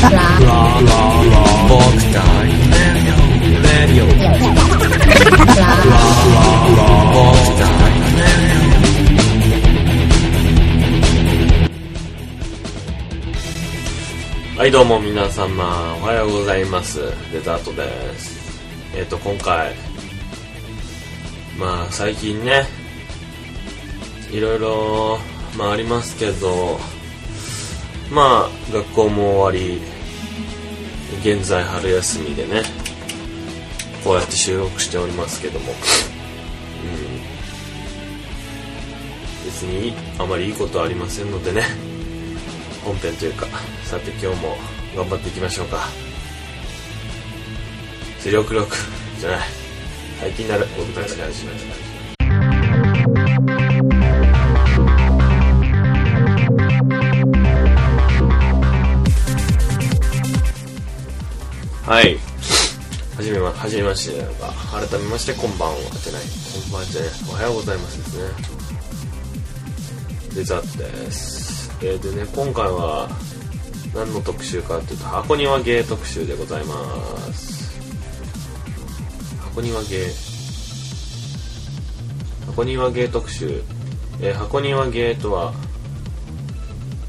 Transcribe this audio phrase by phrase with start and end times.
[0.00, 0.06] は
[14.66, 17.00] いどうも皆様おはようございます。
[17.30, 18.58] デザートです。
[18.96, 19.74] えっ、と今回
[21.58, 22.64] まあ最近ね
[24.30, 25.18] いろいろ
[25.58, 26.78] まあありますけど
[28.10, 29.80] まあ学校も終わり
[31.20, 32.62] 現在春休みでね
[34.02, 35.72] こうやって収録しておりますけども。
[35.72, 35.76] うん。
[39.44, 41.62] 別にあまりいいことはありませんのでね。
[42.84, 43.46] 本編というか
[43.84, 44.56] さて今日も
[44.96, 45.86] 頑張っていきましょうか。
[48.20, 48.74] 視力力
[49.18, 49.40] じゃない。
[50.20, 51.89] 最近なる僕たちが始めた
[61.90, 62.18] はい。
[63.16, 66.28] はじめま、はじめましてか、改めましてこんばんはじゃない、こ
[66.68, 68.22] んばんじゃない、おはようございますですね。
[70.36, 71.68] デザートです。
[71.82, 73.08] えー、でね、今回は、
[73.92, 76.76] 何の特集かっていうと、箱庭芸特集でございま
[77.32, 77.76] す。
[79.40, 80.12] 箱庭芸。
[82.46, 83.64] 箱庭芸特集。
[84.20, 85.52] えー箱庭芸とは、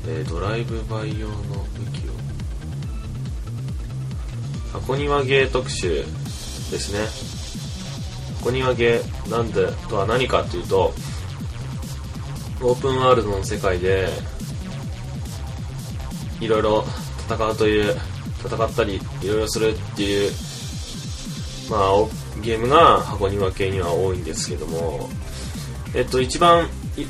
[0.07, 1.35] えードライブバイ用の
[4.73, 6.03] 箱庭芸特集で
[6.79, 7.31] すね。
[8.41, 10.93] 箱庭芸なんでとは何かというと
[12.61, 14.07] オープンワールドの世界で
[16.39, 16.83] いろいろ
[17.29, 17.95] 戦うという
[18.43, 20.31] 戦ったりいろいろするっていう
[21.69, 25.07] まあゲームが箱庭系には多いんですけども
[25.93, 26.67] えっと一番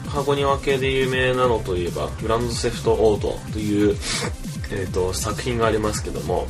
[0.08, 3.96] 箱庭系で有名なのといえばグランドセフトオートという、
[4.72, 6.48] えっと作品がありますけども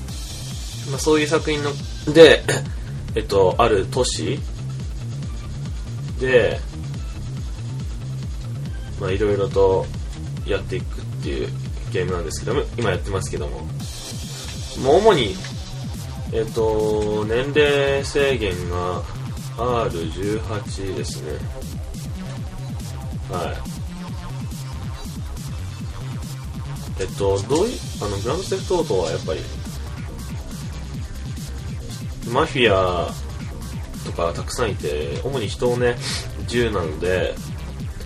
[0.89, 1.71] まあ、そういう作品の
[2.13, 2.43] で、
[3.15, 4.39] えっと、ある都市
[6.19, 6.59] で、
[8.99, 9.85] まあ、いろいろと
[10.45, 11.49] やっていくっていう
[11.91, 13.59] ゲームなんですけども、今やってますけども、
[14.83, 15.35] もう主に、
[16.31, 19.01] えっと、年齢制限が
[19.57, 21.31] R18 ですね。
[23.29, 23.81] はい。
[27.01, 29.39] えっと、どういう、あの、グランドセフトオートはやっぱり、
[32.31, 33.11] マフィア
[34.05, 35.95] とかたくさんいて、主に人をね、
[36.47, 37.35] 銃なので、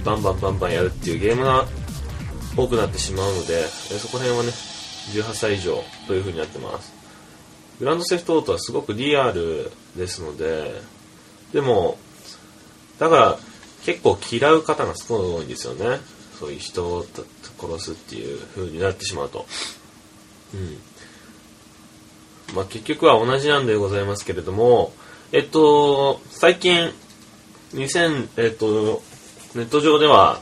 [0.03, 1.66] バンバンバンバンやるっていうゲームが
[2.58, 4.52] 多くなってしまうので、そこら辺はね、
[5.14, 6.94] 18歳以上という風になってます。
[7.80, 10.81] グランドセフトオートはすごくリアルですので、
[11.53, 11.97] でも、
[13.00, 13.40] だから
[13.85, 16.00] 結構嫌う方がすごい多いんですよね。
[16.40, 17.06] そういう人を
[17.59, 19.46] 殺すっていう風になってしまうと。
[20.53, 20.78] うん。
[22.55, 24.93] まあ、結局は同じなんでございますけれども、
[25.31, 26.91] えっと、最近、
[27.73, 29.03] 2000、えっと、
[29.53, 30.41] ネット上では、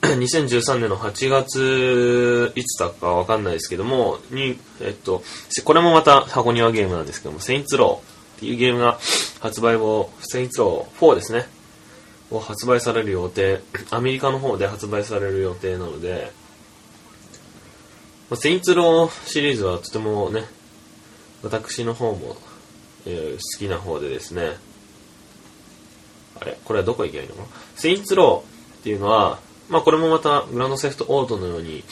[0.02, 5.22] 2013年の8月、いつだかわかんないですけども、に、えっと、
[5.64, 8.98] これもまた箱庭ゲームなんですけども、セインツローっていうゲームが
[9.40, 11.48] 発売後、セインツロー4ですね。
[12.30, 16.30] を発売される予定、アメリカの方で発売される予定なので、
[18.30, 20.44] まあセインツローシリーズはとてもね、
[21.42, 22.36] 私の方も、
[23.06, 24.56] えー好きな方でですね、
[26.40, 27.36] あれこれはどこ行けばいいの？
[27.36, 31.84] かなセインツローっていうのは、まあこれもまたグランドセフトオートのように、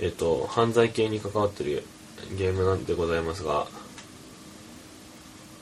[0.00, 1.84] えっ、と、犯罪系に関わってる
[2.36, 3.66] ゲームなんでございますが、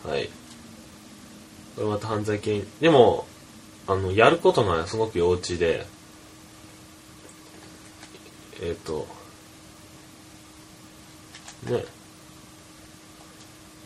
[0.05, 0.31] はい。
[1.77, 3.27] これまた犯罪系、でも、
[3.87, 5.87] あの、やることがすごく幼稚で、
[8.62, 9.06] えっ、と、
[11.65, 11.84] ね、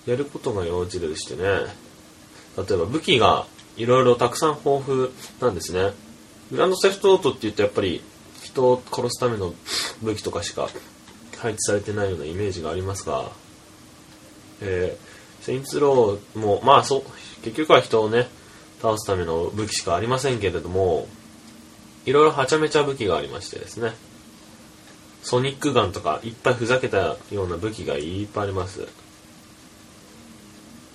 [0.06, 1.42] やることが幼稚でしてね、
[2.56, 5.10] 例えば武器がいろいろたくさん豊富
[5.40, 5.92] なんですね。
[6.50, 8.02] グランドセフトオートって言うとやっぱり
[8.42, 9.54] 人を殺すための
[10.02, 10.68] 武器とかしか
[11.38, 13.30] 配置されてないようなイメージがありますが、
[14.60, 17.02] えー、セインツローも、まあそう、
[17.42, 18.28] 結局は人をね、
[18.80, 21.08] 倒すための武器しかありませんけれども、
[22.06, 23.92] いろいろはちゃめちゃ武器がありましてですね、
[25.22, 28.86] ソニックガンとかいっぱいふざけたような武器がいっぱいあります。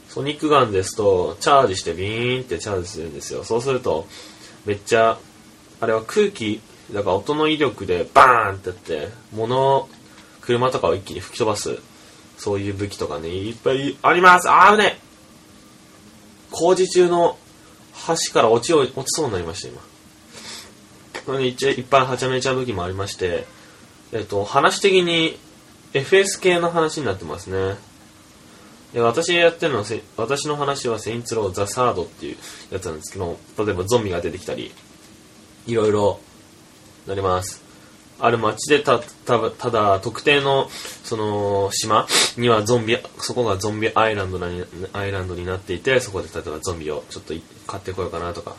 [0.09, 3.43] ソニックガンですと、チャージしてビーンってチャージするんですよ。
[3.43, 4.07] そうすると、
[4.65, 5.19] めっちゃ、
[5.79, 6.61] あれは空気、
[6.91, 9.87] だから音の威力でバーンってやって、物、
[10.41, 11.77] 車とかを一気に吹き飛ばす、
[12.39, 14.99] そういう武器とかね、いっぱいありますあーね
[16.49, 17.37] 工事中の
[18.07, 19.81] 橋から落ち落ちそうになりました、今。
[21.27, 23.45] これ、一応いっぱいはちゃめちゃ武器もありまして、
[24.11, 25.37] えっと、話的に
[25.93, 27.77] FS 系の話になってますね。
[28.93, 29.85] で私がやってるのは、
[30.17, 32.37] 私の話はセインツローザ・サードっていう
[32.71, 34.71] やつなんですけど、例えばゾンビが出てきたり、
[35.67, 36.19] いろいろ
[37.07, 37.69] なります。
[38.21, 40.69] ある街でた、た、ただ、特定の、
[41.03, 42.05] その、島
[42.37, 47.33] にはゾンビ、そこがゾンビアイランドなに、アイランドになっていて、そこで例えばゾンビをちょっと
[47.65, 48.55] 買ってこようかなとか。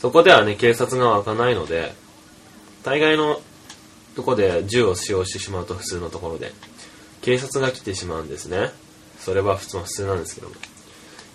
[0.00, 1.94] そこではね、警察が湧かないので、
[2.84, 3.40] 大概の
[4.14, 6.52] とこで銃を使用してしまうと普通のところで、
[7.22, 8.70] 警察が来てしまうんですね。
[9.20, 10.54] それは普通は普通なんですけども。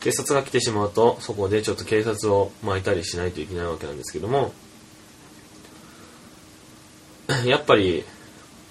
[0.02, 4.54] 警察が来てしまうと、そこでちょっと警察を巻いたりしないといけないわけなんですけども、
[7.46, 8.04] やっぱり、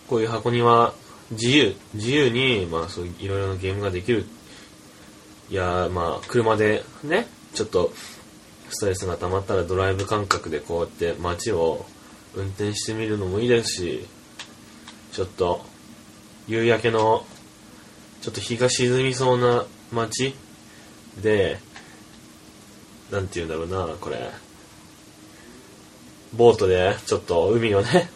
[0.08, 0.94] こういう箱庭、
[1.32, 4.26] 自由、自由に、まあそういろいろなゲームができる。
[5.50, 7.93] いや、まあ、車でね、ちょっと、
[8.70, 11.84] ストレスが溜まったらドライブ感覚でこうやって街を
[12.34, 14.06] 運転してみるのもいいですし、
[15.12, 15.64] ちょっと、
[16.49, 17.26] 夕焼けの、
[18.25, 20.35] ちょっと日が沈みそうな街
[21.23, 21.59] で、
[23.11, 24.31] なんて言うんだろうな、これ。
[26.32, 28.09] ボートで、ちょっと海をね、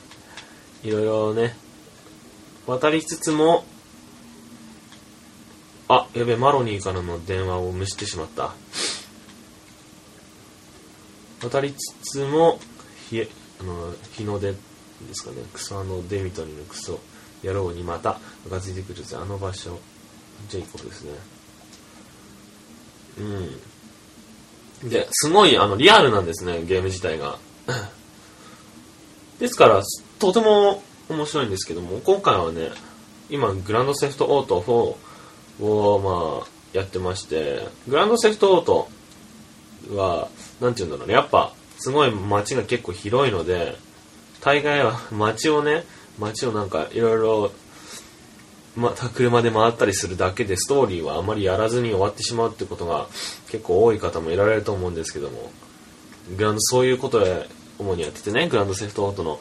[0.82, 1.54] いろいろね、
[2.66, 3.66] 渡りつつも、
[5.88, 8.54] あ、やべ、マロニーからの電話を無視してしまった。
[11.42, 12.58] 渡りつつも、
[13.10, 13.28] ひえ、
[13.60, 14.56] あの、日の出で
[15.12, 16.98] すかね、草の出みとりのクソ
[17.44, 19.78] 野郎にまた、ムカついてくるぜ、あの場所、
[20.48, 21.12] ジェイコブですね。
[24.82, 24.90] うん。
[24.90, 27.38] で、すごい、あの、リアルなんですね、ゲーム自体が。
[29.40, 29.82] ですから、
[30.18, 32.70] とても面白いんですけども、今回はね、
[33.30, 38.88] 今、グランドセフトオート4を、まあ、やってまして、グランドセフトオート
[39.94, 40.28] は、
[40.60, 43.76] なんて言うんだろうね、やっぱ、すごい街が結構広いので、
[44.40, 45.84] 大概は街をね、
[46.18, 47.52] 街をなんかいろいろ、
[48.76, 53.06] また車で回ったりするだけでストーリーはあまりやらずに終わってしまうってことが
[53.50, 55.50] 結構多い方もいられると思うんですけども、
[56.36, 57.48] グランド、そういうことで
[57.78, 59.40] 主にやっててね、グランドセフトオートの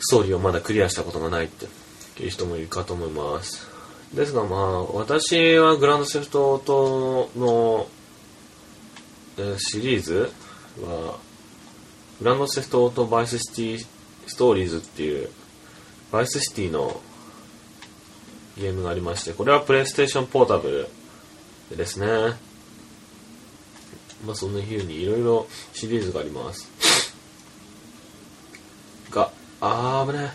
[0.00, 1.66] ストーリーをまだクリアしたことがないって
[2.22, 3.68] いう人もいるかと思います。
[4.14, 7.88] ですがまあ、私はグランドセフトオートの、
[9.58, 10.32] シリーズ
[10.80, 11.18] は、
[12.20, 13.86] グランドセフトオートバイスシティ
[14.26, 15.28] ストーリーズっていう、
[16.12, 17.00] バイスシティの
[18.58, 20.88] ゲームがありまして、これはプレイステーションポータブ
[21.70, 22.06] ルですね。
[24.24, 26.70] まあそんな風にいろいろシリーズがあります。
[29.10, 29.30] が、
[29.60, 30.32] あー危ね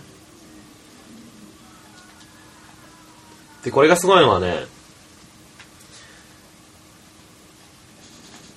[3.62, 3.66] え。
[3.66, 4.66] で、これがすごいのはね、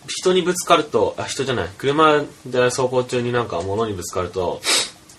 [0.07, 4.63] 人にぶつかると、あ、人じゃない、車で走行中になんか物にぶつかると、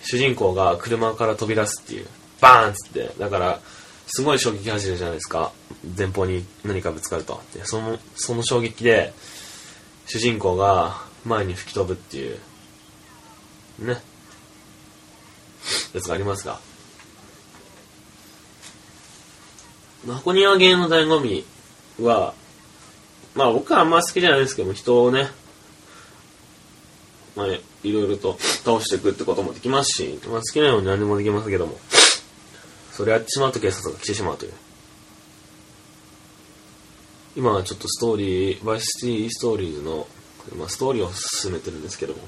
[0.04, 2.08] 主人公が車から飛び出すっていう、
[2.42, 3.60] バーンっつって、だから、
[4.08, 5.52] すごい衝撃走るじゃないですか。
[5.98, 7.42] 前方に何かぶつかると。
[7.54, 9.14] で、その、その衝撃で、
[10.06, 12.40] 主人公が前に吹き飛ぶっていう、
[13.80, 14.02] ね、
[15.94, 16.60] やつがありますが。
[20.08, 21.44] 箱庭ゲーの醍醐味
[22.00, 22.36] は、
[23.34, 25.30] まあ僕はあんま好きじゃないですけど、人をね、
[27.36, 31.78] まあ、いろいろと倒していくってこともできますし、まあ好きなように何でもできますけども、
[32.96, 34.54] それやってしまうと警察が来てしまうという。
[37.36, 40.08] 今はちょっとストーリー、バイスシティストーリーズの、
[40.58, 42.20] まあストーリーを進めてるんですけども、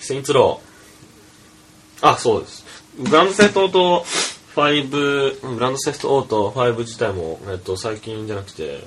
[0.00, 2.08] セインツロー。
[2.08, 2.64] あ、そうです。
[2.98, 4.04] グランドセフトオート
[4.54, 4.90] 5、
[5.56, 8.82] グランドセフトオート5自体も、えっと、最近じゃなくて、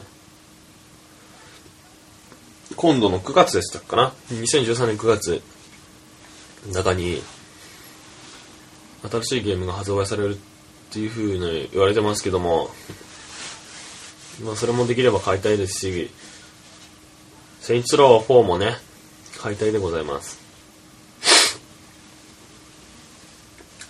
[2.75, 5.43] 今度の9月でしたかな ?2013 年9月、
[6.73, 7.21] 中に、
[9.09, 10.37] 新しいゲームが発売されるっ
[10.91, 12.69] ていう風に言われてますけども、
[14.43, 16.09] まあ、それもできれば買いたいですし、
[17.61, 18.75] セインツロー4もね、
[19.39, 20.37] 買いたいでございます。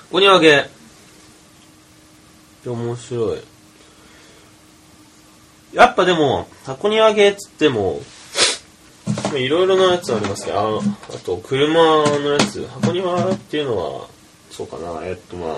[0.10, 0.70] ここにあげ、
[2.66, 3.40] 面白い。
[5.74, 8.02] やっぱでも、箱庭ゲーっつっても、
[9.36, 10.82] いろいろなやつありますけど、あ
[11.14, 14.08] あと、車のやつ、箱庭っていうのは、
[14.58, 15.56] そうかな、えっとまあ、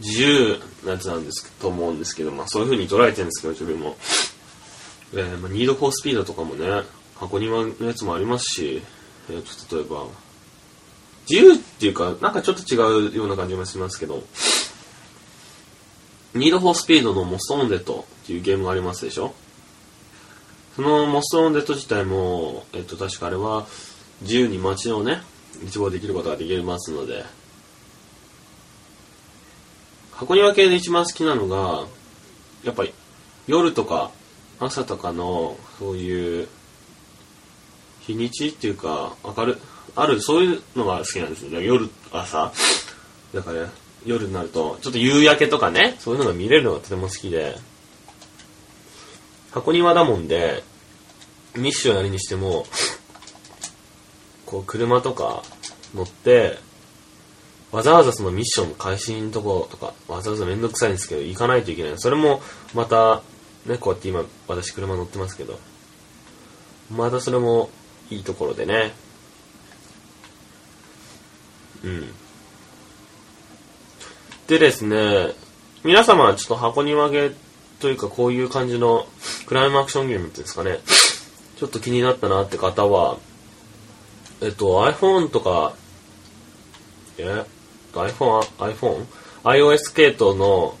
[0.00, 3.96] 自由なやつなんですと思うんですけど、まあそういう風に捉えてるんですけど、自分も。
[5.12, 6.82] えーまあ、ニードフォースピードとかもね、
[7.16, 8.82] 箱庭のやつもありますし、
[9.28, 10.06] えーと、例えば、
[11.28, 14.22] 自由っていうか、なんかちょっと違うような感じもしますけど、
[16.34, 19.34] ニードフォースピードのモストオンデッドっていうゲームがありますでしょ？
[20.76, 23.66] そのモストオンデッド自体も、えっと、確かあれは、
[24.22, 25.22] 自由に街をね、
[25.64, 27.24] 一望できることができますので、
[30.12, 31.86] 箱庭系で一番好きなのが、
[32.64, 32.92] やっぱり
[33.46, 34.10] 夜とか
[34.58, 36.48] 朝とかのそういう
[38.00, 39.58] 日にちっていうか明る
[39.96, 41.50] あるそういうのが好きなんですよ。
[41.50, 42.52] ね夜朝。
[43.34, 43.70] だから、ね、
[44.04, 47.56] 夜になるとちょっと夕焼けとかねそういうのが見れるのがとても好きで。
[49.52, 50.62] 箱庭だもんで
[51.56, 52.66] ミッションやるにしても
[54.50, 55.44] こう車とか
[55.94, 56.58] 乗って
[57.70, 61.98] わざわざそのミッションの開始のとことかわざわざめんどくさいんですけど行かないといけない。
[61.98, 62.42] それも
[62.74, 63.22] また
[63.64, 65.56] ねこうやって今私車乗ってますけど
[66.90, 67.70] またそれも
[68.10, 68.92] いいところでね。
[71.84, 72.12] うん。
[74.48, 75.28] でですね
[75.84, 77.30] 皆様はちょっと箱庭ゲ
[77.78, 79.06] というかこういう感じの
[79.46, 80.80] クライムアクションゲームっていうんですかね。
[81.56, 83.18] ちょっと気になったなって方は
[84.42, 85.74] えっと iPhone とか
[87.20, 87.44] え
[87.92, 89.04] ？iPhone、iPhone、
[89.44, 90.76] iOS 系統の、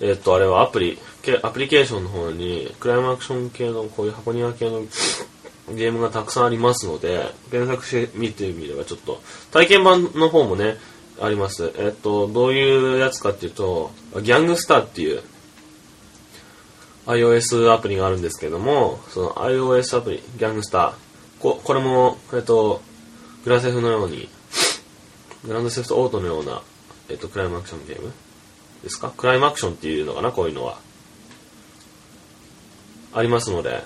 [0.00, 0.98] えっと、あれはアプリ、
[1.42, 4.82] アプリケーションの方に、クライムアクション系の、こういう箱庭系の
[5.74, 10.78] ゲームがたくさんありますので、検索してみてみればちょっと、体験版の方もね、
[11.20, 11.72] あります。
[11.76, 13.90] えっと、どういうやつかっていうと、
[14.22, 15.22] ギャングスターっていう、
[17.06, 20.92] iOS アプリがあるんですけども、その iOS アプリ、ギャングスター、
[21.40, 22.82] ここれも、えっと、
[23.44, 24.28] グラセフのように、
[25.44, 26.62] グランドセフトオートのような、
[27.08, 28.12] えっと、クライムアクションゲーム？
[28.82, 29.10] ですか？
[29.16, 30.32] クライムアクションっていうのかな？
[30.32, 30.78] こういうのは。
[33.14, 33.82] ありますので、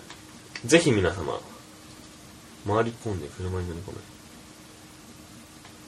[0.64, 1.40] ぜひ皆様、
[2.66, 3.96] 回り込んで車に乗り込め。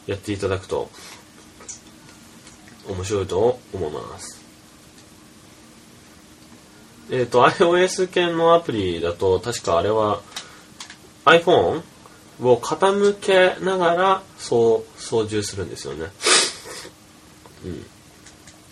[0.06, 0.90] やっていただくと、
[2.88, 4.40] 面白いと思います。
[7.11, 10.21] えっ、ー、と、iOS 系のアプリだと、確かあれは
[11.25, 11.83] iPhone
[12.40, 16.06] を傾けながら操操縦するんですよね。
[17.64, 17.86] うん。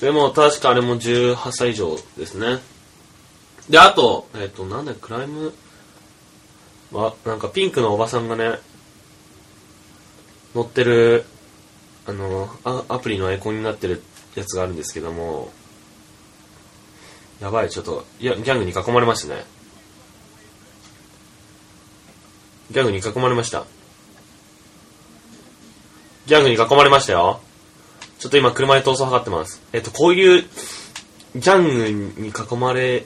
[0.01, 2.61] でも確かあれも18歳以上ですね。
[3.71, 5.55] で、あと、えっ、ー、と、なんだクライム、
[6.95, 8.59] あ、なんかピンクのおばさんがね、
[10.55, 11.25] 乗ってる、
[12.07, 14.03] あの、アアプリのアイコンになってる
[14.35, 15.53] やつがあるんですけども、
[17.41, 19.45] やばい、ちょっと、いや、ギャングに囲まれましたね。
[22.71, 23.65] ギャグに囲まれました。
[26.27, 27.41] ギャグに囲まれましたよ。
[28.19, 29.61] ちょっと今車で逃走を図ってます。
[29.73, 30.45] えっと、こういう、
[31.35, 33.05] ギャングに囲まれ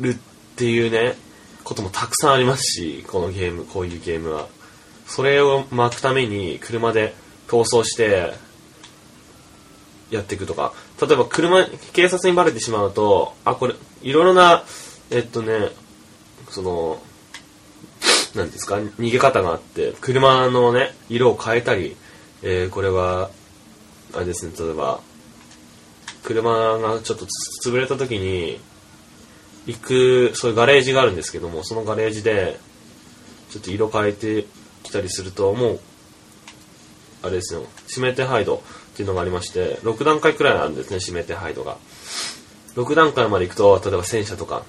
[0.00, 0.16] るっ
[0.56, 1.16] ていうね、
[1.64, 4.48] こともたくさんありますし、このゲーム、こういうゲームは。
[5.06, 7.14] それを巻くために車で
[7.48, 8.34] 逃走して、
[10.10, 10.72] やっていくとか。
[11.00, 14.64] 例えば車、警察にバレてしまうと、あ、これ、いろいろな、
[15.10, 15.70] えっとね、
[16.50, 17.02] その、
[18.36, 21.96] なんですか、逃げ方があって、車のね、色を変えたり、
[22.42, 23.30] えー、これは、
[24.14, 25.00] あれですね、例えば、
[26.22, 27.26] 車がちょっと
[27.64, 28.60] 潰れた時に、
[29.66, 32.58] 行く、そういうガレージがあるんですけども、そのガレージで、
[33.50, 34.46] ちょっと色変えて
[34.82, 35.80] きたりすると、もう、
[37.22, 38.60] あれですよ、指名手配度っ
[38.96, 41.76] ていうのがありまして、6段階くらいあるんですね、指名手配度が。
[42.76, 44.62] 6段階まで行くと、例えば戦車とか、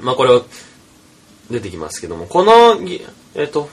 [0.00, 0.44] まあこれを
[1.50, 2.78] 出てきますけども、この、
[3.34, 3.68] えっ、と、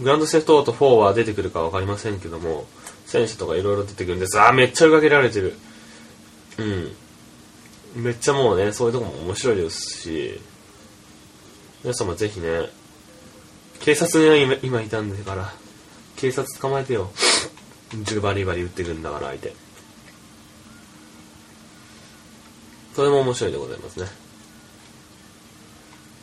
[0.00, 2.66] グランドセフトオート4は出てくるかわかりませんけども、
[3.06, 4.40] 戦士とかいろいろ出てくるんです。
[4.40, 5.54] あー、めっちゃ追いかけられてる。
[6.58, 8.02] うん。
[8.02, 10.40] めっちゃもうね、そういうとこも面白いですし、
[11.82, 12.68] 皆様ぜひね、
[13.80, 15.52] 警察には今今いたんだから、
[16.16, 17.10] 警察捕まえてよ。
[18.04, 19.54] 銃バリバリ撃ってくるんだから相手。
[22.94, 24.27] それも面白いでございますね。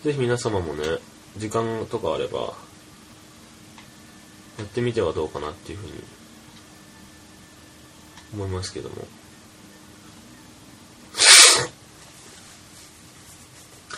[0.06, 0.84] ぜひ皆様もね、
[1.36, 2.54] 時間とかあれば、
[4.60, 5.94] やってみてはどうかなっていうふうに
[8.36, 8.96] 思いますけども。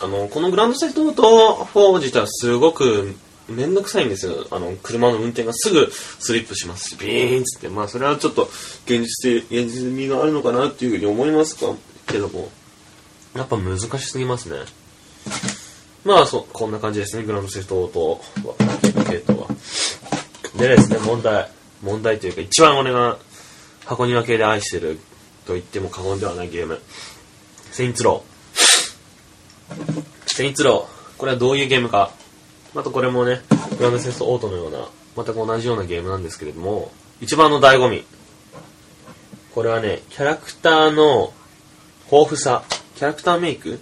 [0.00, 3.14] あの、このグランドセフトオート4自体はすごく
[3.46, 4.46] めんどくさいんですよ。
[4.50, 7.68] あの、車の運転がすぐスリップしますし、ビーンつって。
[7.68, 8.50] まあ、それはちょっと
[8.86, 11.74] 現実的、現実味があるのかなっていうふうに思いますか
[12.06, 12.50] けども、
[13.34, 14.60] やっぱ難しすぎますね。
[16.04, 18.54] まあそ、こんな感じですね、グランドセフトオートは、
[19.04, 19.48] 系統は。
[20.56, 21.50] でですね、問題。
[21.82, 23.18] 問題というか、一番俺が
[23.84, 24.98] 箱庭系で愛してる
[25.46, 26.80] と言っても過言ではないゲーム。
[27.72, 30.04] セインツロー。
[30.26, 31.18] セインツロー。
[31.18, 32.10] これはどういうゲームか。
[32.74, 33.42] またこれもね、
[33.76, 38.04] グランドセフトオートのような、全く同じようなゲームなんですけれども、一番の醍醐味。
[39.54, 41.32] これはね、キャラクターの
[42.10, 42.62] 豊富さ。
[42.96, 43.80] キャラクターメイク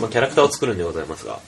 [0.00, 1.40] まあ、キャラクターを作るんでございますが、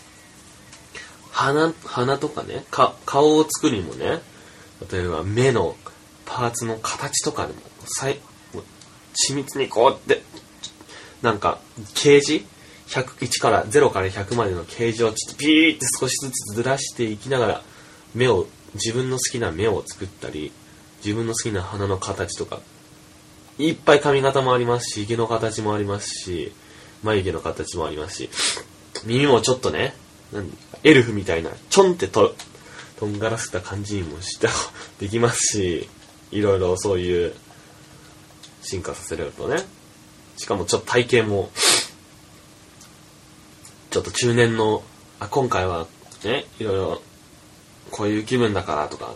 [1.31, 4.21] 鼻、鼻とかね、か、顔を作るにもね、
[4.91, 5.77] 例えば目の
[6.25, 8.19] パーツの形とかでも、さい
[9.31, 10.23] 緻密にこうって、
[11.23, 11.61] なんか、
[11.95, 12.47] ケージ
[12.89, 17.63] ？101から0から100までのケージをちょっとピーって少しずつずらしていきながら
[18.15, 20.53] 目を自分の好きな目を作ったり
[21.05, 22.61] 自分の好きな鼻の形とか。
[23.59, 26.53] いっぱい髪型もありますし毛の形もありますし
[27.03, 28.31] 眉毛の形もありますし
[29.05, 29.95] 耳もちょっとね
[30.83, 32.35] エルフみたいなちょんってと
[32.99, 34.49] とんがらせた感じにもした
[34.99, 35.89] できますし
[36.31, 37.35] いろいろそういう
[38.63, 39.65] 進化させるとね。
[40.37, 41.51] しかもちょっと体型も
[43.97, 44.83] ちょっと中年の、
[45.21, 45.87] あ、今回は
[46.23, 47.03] ね、いろいろ、
[47.91, 49.15] こういう気分だからとか、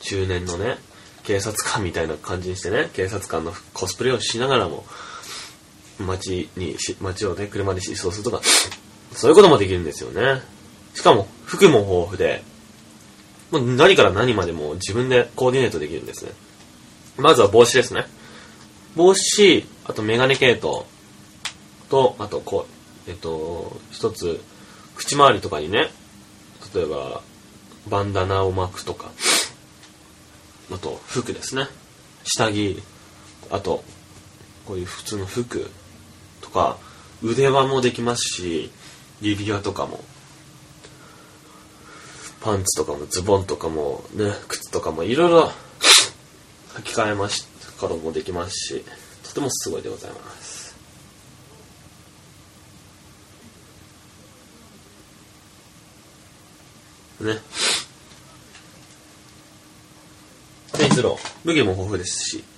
[0.00, 0.78] 中年のね、
[1.22, 4.86] 警察官みたいな感じにしてね、警察官のコスプレをしながらも、
[5.98, 8.40] 街にし、街をね、車で疾走するとか、
[9.12, 10.42] そういうこともできるんですよね。
[10.94, 12.42] しかも、服も豊富で、
[13.50, 16.32] もう何から何までも自分でコーディネートできるんですね。
[17.18, 18.06] まずは帽子ですね。
[18.96, 20.84] 帽子、あとメガネ系統
[21.90, 22.66] と、あとこ
[23.06, 24.40] う、えっと、一つ、
[24.96, 25.90] 口周りとかにね、
[26.74, 27.22] 例えば、
[27.88, 29.10] バンダナを巻くとか、
[30.72, 31.66] あと、服ですね。
[32.24, 32.82] 下着、
[33.50, 33.84] あと、
[34.64, 35.70] こういう普通の服
[36.52, 36.78] か、
[37.22, 38.70] 腕輪もできますし、
[39.20, 40.00] 指輪とかも、
[42.40, 45.52] パンツとかもズボンとかもね、靴とかもいろいろ
[46.74, 47.46] 履き替えまし、
[47.78, 48.84] こともできますし、
[49.24, 50.76] とてもすごいでございます。
[57.20, 57.38] ね。
[60.72, 62.51] テニスロー、武器も豊富ですし。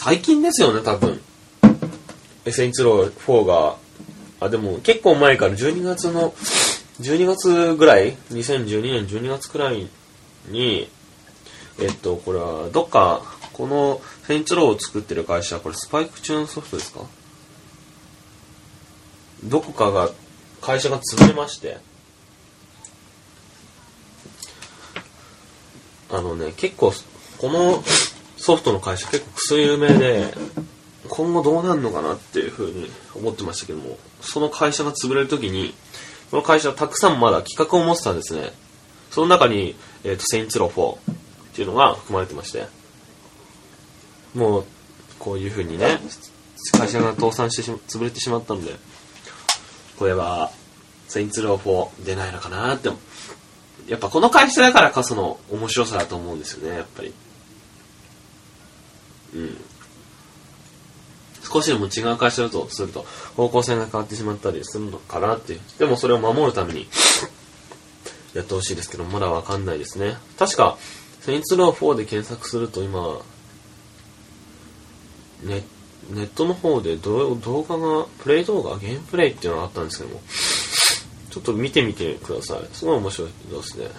[0.00, 1.20] 最近ですよね、多分。
[2.48, 3.76] センツロー4が、
[4.38, 6.30] あ、でも結構前から12月の、
[7.00, 9.88] 12月ぐらい ?2012 年12月くらい
[10.50, 10.88] に、
[11.80, 17.00] えっと、これは、どっか、このセンツローを作ってる会社、これスパイクチューンソフトですか？
[19.42, 20.10] どこかが
[20.60, 21.78] 会社が潰れまして、
[26.08, 26.92] あのね、結構、
[27.38, 27.82] この
[28.48, 30.32] ソフトの会社結構クソ有名で、
[31.10, 35.74] 今後どうなるのかなっていうふうに思ってましたけども、その会社が潰れるときに、
[36.30, 38.54] この会社はたくさんまだ企画を持ってたんですね。
[39.10, 40.98] その中に、え、ー、と、セインツロー4っ
[41.52, 42.68] ていうのが含まれてまして、
[44.34, 44.64] もう、
[45.18, 45.98] こういうふうにね、
[46.72, 48.76] 会社が倒産してしま、潰れてしまったので、
[49.98, 50.50] これは、
[51.06, 52.88] セインツロー4出ないのかなって。
[53.88, 57.12] やっぱこの会社だからこその面白さだと思うんですよね、やっぱり。
[59.34, 59.56] うん。
[61.50, 63.06] 少しでも違う会社だとすると
[63.36, 65.60] 方向性が変わってしまったりするのかなっていう。
[65.78, 66.86] でもそれを守るために
[68.34, 70.18] やってほしいですけど、まだわかんないですね。
[70.38, 70.76] 確か、
[71.22, 73.20] セインツロー4で検索すると今、
[75.42, 75.62] ネ
[76.10, 80.22] ネットの方で動画が、プレイ動画、ゲームプレイっていうのがあったんですけども、
[81.30, 82.60] ちょっと見てみてください。
[82.72, 83.90] すごい面白いですね。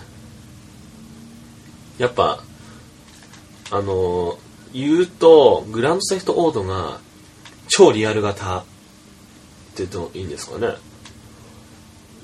[1.99, 2.43] やっぱ、
[3.71, 4.39] あの
[4.73, 6.99] 言うと、グランドセフトオードが
[7.69, 8.63] 超リアル型っ
[9.75, 10.73] て言うといいんですかね。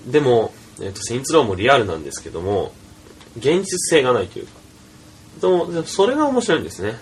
[0.07, 2.73] でも、えっ、ー、と、セインツローもリアルなんですけども、
[3.37, 4.53] 現実性がないというか。
[5.41, 6.97] でも、それが面白いんですね。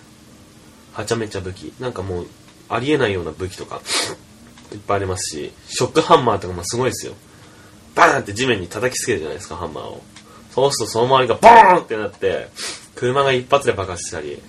[0.94, 1.74] はちゃめちゃ武器。
[1.80, 2.28] なんかもう、
[2.70, 3.82] ありえないような武器とか、
[4.72, 7.14] いっぱいありますし、ショックハンマーとかもすごいですよ。
[7.96, 10.02] バーンって地面に叩きつけるじゃないですか、ハンマーを。
[10.52, 12.50] そうするとその周りがボーンってなって、
[12.96, 14.42] 車が一発で爆発したり。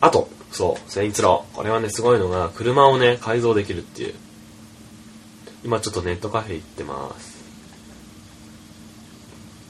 [0.00, 1.54] あと、そう、セインツロー。
[1.54, 4.14] これはね、すごいのが、車をね、改造できるっていう。
[5.62, 7.36] 今ちょっとネットカフェ行ってます。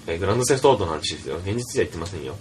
[0.07, 1.39] えグランドセフトオートの話ですよ。
[1.39, 2.37] 現実では言ってませんよ。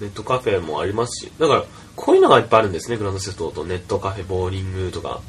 [0.00, 1.64] ネットカフェもありますし、だから、
[1.96, 5.22] こういうのがいっぱいあるんですね、グランドセフトとネットカフェ、ボーリングとか、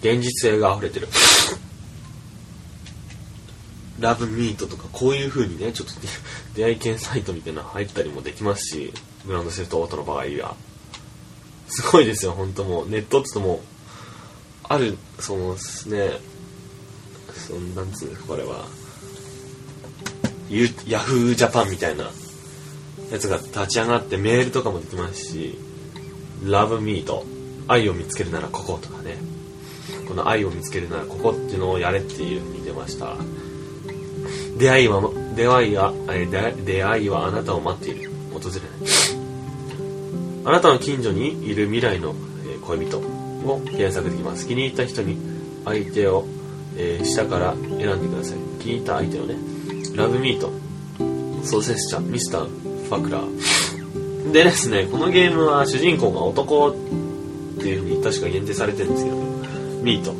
[0.00, 1.08] 現実性が溢れてる。
[4.00, 5.94] ラブミートとか、こういう風にね、ちょっと
[6.54, 8.92] 出会い系サイトみたいなの入ったりもできますし、
[9.26, 10.56] グランドセフトオートの場合は。
[11.68, 12.88] すごいですよ、本当もう。
[12.88, 13.60] ネットって言っても、
[14.64, 16.20] ある、そのですね、
[17.46, 18.66] そんなんつうの、これは、
[20.86, 22.10] ヤフージャパンみたいな
[23.10, 25.58] やつが立ち上がってメールとかもできますし、
[26.42, 27.24] Love Me と
[27.66, 29.18] 愛を見つけるならこことかね、
[30.08, 33.16] この愛を見つけるならここっていうのをやれっていう見てました。
[34.58, 35.02] 出会いは、
[35.34, 35.92] 出会いは、
[36.64, 38.10] 出会いはあなたを待っている。
[38.32, 38.60] 訪れない。
[40.44, 42.14] あなたの近所にいる未来の
[42.66, 44.46] 恋人を検索できます。
[44.46, 45.18] 気に入った人に
[45.64, 46.24] 相手を、
[46.76, 48.38] えー下から選んでください。
[48.60, 49.36] 気に入った相手をね、
[49.94, 50.52] ラブミート、
[51.44, 52.48] ソーセスチャ、ミスター、
[52.88, 54.32] ファクラー。
[54.32, 56.74] でですね、このゲームは主人公が男っ
[57.60, 59.16] ていう風に確か限定されてるんですけど、
[59.82, 60.14] ミート。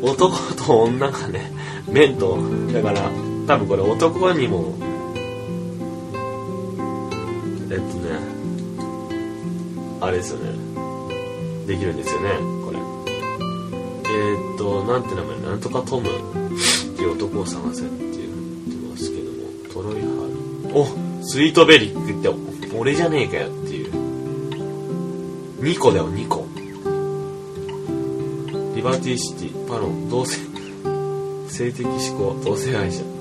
[0.00, 1.52] 男と女がね、
[1.88, 2.38] 面と、
[2.72, 3.10] だから、
[3.48, 4.74] 多分これ男にも、
[7.70, 8.18] えっとね、
[10.02, 10.52] あれですよね。
[11.66, 12.28] できるんですよね、
[12.62, 12.78] これ。
[12.78, 16.12] えー、っと、なんて名前なんとかトムっ
[16.94, 19.38] ていう男を探せって言ってますけども、
[19.72, 20.08] トロイハ
[20.68, 20.78] ル。
[20.78, 22.28] おスイートベリックって、
[22.76, 23.92] 俺じゃねえかよっていう。
[25.62, 26.46] 2個だよ、2個。
[28.76, 30.38] リバティシティ、パロン、同性、
[31.48, 33.17] 性的思考、同性愛者。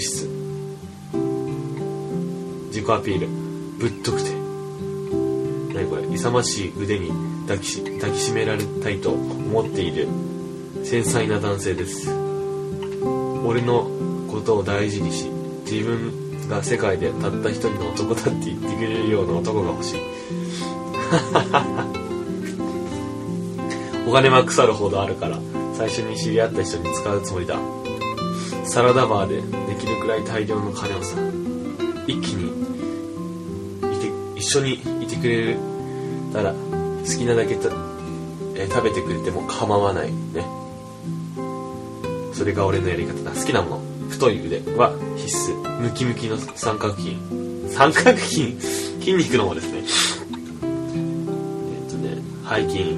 [0.00, 0.28] 質。
[2.68, 3.28] 自己アピール、
[3.78, 4.30] ぶっとくて。
[5.74, 6.14] 何これ。
[6.14, 7.10] 勇ましい腕に
[7.42, 10.08] 抱きし抱きしめられたいと思っている。
[10.84, 12.10] 繊細な男性です。
[13.44, 13.88] 俺の
[14.30, 15.28] ことを大事にし
[15.70, 20.00] 自分が世界でたった一人の男だって言ってくれるような男が欲しい。
[24.06, 25.38] お金は腐るほどあるから
[25.72, 27.58] 最初に知り合った人に使うつもりだ。
[28.64, 29.42] サラダバーで
[29.74, 31.16] できるくらい大量の金をさ
[32.06, 32.46] 一気に
[33.92, 35.56] いて一緒にいてくれ
[36.32, 36.58] たら好
[37.04, 37.68] きなだけた、
[38.54, 40.46] えー食べてくれても構わないね。
[42.32, 43.22] それが俺のやり方。
[43.24, 45.80] だ好きなもの太い腕は必須。
[45.80, 47.16] ムキムキの三角筋。
[47.68, 48.56] 三角筋？
[49.00, 49.82] 筋肉の方ですね。
[50.62, 52.96] えっとね背筋。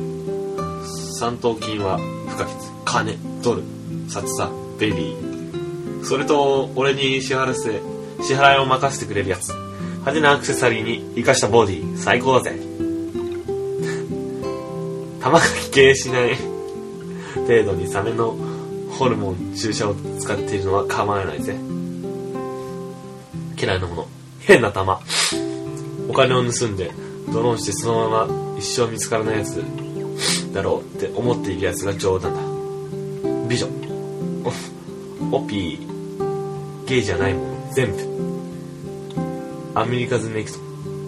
[1.19, 2.55] 三頭筋は不可欠。
[2.85, 3.62] 金ドル
[4.09, 5.26] 札さベビー。
[6.07, 7.83] それと俺に支払せ
[8.23, 9.49] 支払いを任せてくれるやつ。
[9.49, 12.55] 派手なアクセサリーに生かしたボディ最高だぜ。
[15.21, 16.37] 玉がき系しない
[17.49, 18.37] 程度にサメの
[18.88, 21.57] ホルモン注射を使っているのは構わないぜ。
[23.61, 24.07] 嫌いなもの。
[24.38, 25.01] 変な玉。
[26.09, 26.92] お金を盗んで
[27.33, 29.61] ドローンしてそのまま一生見つからないやつ
[30.55, 32.40] だろうって思っているやつが冗談だ。
[33.49, 33.66] 美女。
[35.33, 35.86] お オピー。
[36.87, 37.99] ゲイじゃないもの全部。
[39.75, 40.53] アメリカズネク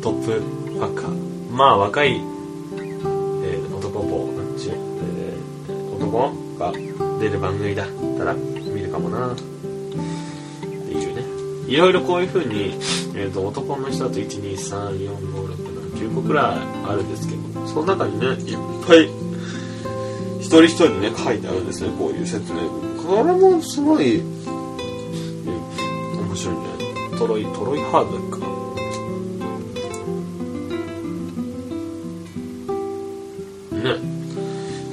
[0.02, 1.50] トップファッカー。
[1.52, 6.72] まあ若い、えー男ポなんちゅう、えー男が
[7.20, 7.88] 出る番組だっ
[8.18, 9.32] たら見るかもな。
[9.32, 9.42] って
[10.92, 11.22] いうね。
[11.72, 12.74] いろいろこういう風に、
[13.14, 19.08] えー、と男の人だと1234567個くらいあるんですけどその中にねいっぱい
[20.40, 24.22] 一人一人にね書いてあるんですねこういう説明これもすごい、
[27.18, 28.38] トロイトロイハードか。
[33.76, 33.83] ね。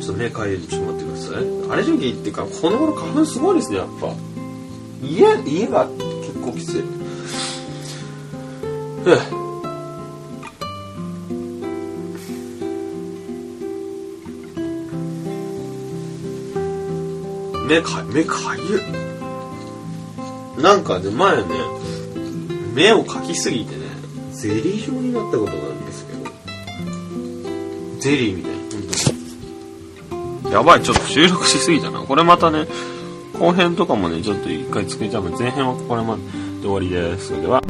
[0.01, 1.71] ちょっと目かゆいちょっと待ってください。
[1.71, 4.11] アレルギーっていうかこの頃花粉すごいですねやっぱ。
[5.03, 6.81] 家家が結構きつい。
[9.03, 9.17] ふう
[17.67, 18.81] 目か目かゆ
[20.61, 21.74] なんかね前ね
[22.75, 23.83] 目をかきすぎてね。
[24.33, 26.19] ゼリー状になったことがあるんですけど。
[28.01, 28.51] ゼリーみたい。
[28.51, 28.69] な本
[30.41, 30.53] 当に。
[30.53, 32.01] やばいちょっと収録しすぎたな。
[32.01, 32.67] これまたね
[33.39, 36.21] 後編とかもねちょっと一回作りたいので前編はこれまで
[36.61, 37.27] で終わりです。
[37.29, 37.63] それでは